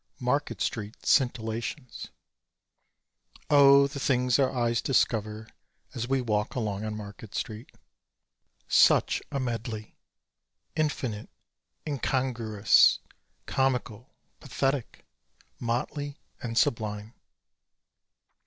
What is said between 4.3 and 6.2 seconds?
our eyes discover as